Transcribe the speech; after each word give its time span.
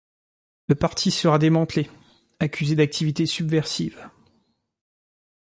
Le 0.67 0.73
parti 0.73 1.11
sera 1.11 1.37
démantelé, 1.37 1.87
accusé 2.39 2.73
d'activités 2.73 3.27
subversives. 3.27 4.09